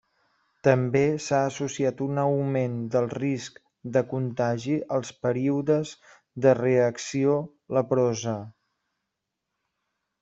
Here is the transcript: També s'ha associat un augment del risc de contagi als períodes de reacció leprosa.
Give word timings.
També 0.67 1.01
s'ha 1.25 1.41
associat 1.49 1.99
un 2.05 2.21
augment 2.21 2.79
del 2.95 3.09
risc 3.15 3.61
de 3.97 4.03
contagi 4.15 4.79
als 4.97 5.13
períodes 5.27 5.93
de 6.47 6.57
reacció 6.63 7.37
leprosa. 7.79 8.37